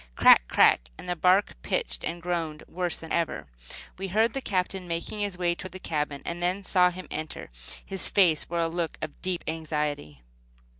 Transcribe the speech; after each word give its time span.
Crack! 0.15 0.47
Crack! 0.47 0.89
and 0.97 1.07
the 1.07 1.15
bark 1.15 1.61
pitched 1.61 2.03
and 2.03 2.23
groaned 2.23 2.63
worse 2.67 2.97
than 2.97 3.11
ever. 3.11 3.45
We 3.99 4.07
heard 4.07 4.33
the 4.33 4.41
Captain 4.41 4.87
making 4.87 5.19
his 5.19 5.37
way 5.37 5.53
toward 5.53 5.73
the 5.73 5.79
cabin, 5.79 6.23
and 6.25 6.41
then 6.41 6.63
saw 6.63 6.89
him 6.89 7.05
enter. 7.11 7.51
His 7.85 8.09
face 8.09 8.49
wore 8.49 8.61
a 8.61 8.67
look 8.67 8.97
of 9.03 9.21
deep 9.21 9.43
anxiety. 9.47 10.23